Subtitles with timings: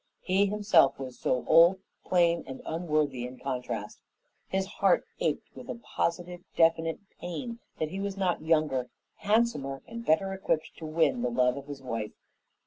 [0.23, 4.01] He himself was so old, plain, and unworthy in contrast.
[4.47, 10.03] His heart ached with a positive, definite pain that he was not younger, handsomer, and
[10.03, 12.13] better equipped to win the love of his wife.